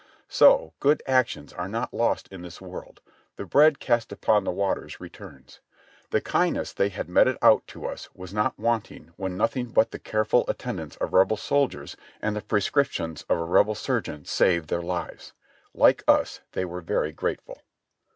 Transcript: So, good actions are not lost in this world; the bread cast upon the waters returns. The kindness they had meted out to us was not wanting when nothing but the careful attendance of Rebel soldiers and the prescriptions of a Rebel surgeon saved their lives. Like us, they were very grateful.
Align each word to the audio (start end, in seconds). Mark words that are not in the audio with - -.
So, 0.29 0.73
good 0.79 1.03
actions 1.05 1.53
are 1.53 1.67
not 1.67 1.93
lost 1.93 2.27
in 2.31 2.41
this 2.41 2.59
world; 2.59 3.01
the 3.35 3.45
bread 3.45 3.77
cast 3.79 4.11
upon 4.11 4.45
the 4.45 4.49
waters 4.51 4.99
returns. 4.99 5.59
The 6.09 6.19
kindness 6.21 6.73
they 6.73 6.89
had 6.89 7.07
meted 7.07 7.37
out 7.43 7.67
to 7.67 7.85
us 7.85 8.09
was 8.15 8.33
not 8.33 8.57
wanting 8.57 9.13
when 9.15 9.37
nothing 9.37 9.67
but 9.67 9.91
the 9.91 9.99
careful 9.99 10.43
attendance 10.47 10.95
of 10.95 11.13
Rebel 11.13 11.37
soldiers 11.37 11.95
and 12.19 12.35
the 12.35 12.41
prescriptions 12.41 13.21
of 13.29 13.37
a 13.37 13.43
Rebel 13.43 13.75
surgeon 13.75 14.25
saved 14.25 14.69
their 14.69 14.81
lives. 14.81 15.33
Like 15.71 16.03
us, 16.07 16.39
they 16.53 16.65
were 16.65 16.81
very 16.81 17.11
grateful. 17.11 17.61